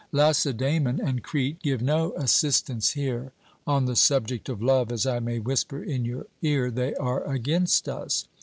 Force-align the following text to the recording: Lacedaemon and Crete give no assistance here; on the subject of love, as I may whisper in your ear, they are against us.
Lacedaemon 0.11 0.99
and 0.99 1.21
Crete 1.21 1.59
give 1.61 1.79
no 1.79 2.13
assistance 2.13 2.93
here; 2.93 3.33
on 3.67 3.85
the 3.85 3.95
subject 3.95 4.49
of 4.49 4.59
love, 4.59 4.91
as 4.91 5.05
I 5.05 5.19
may 5.19 5.37
whisper 5.37 5.83
in 5.83 6.05
your 6.05 6.25
ear, 6.41 6.71
they 6.71 6.95
are 6.95 7.23
against 7.31 7.87
us. 7.87 8.25